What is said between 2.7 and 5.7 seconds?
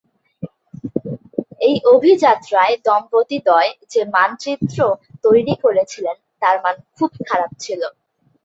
দম্পতিদ্বয় যে মানচিত্র তৈরি